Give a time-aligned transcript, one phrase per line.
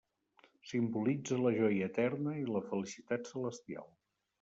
[0.69, 3.93] Simbolitza la joia eterna i la felicitat celestial.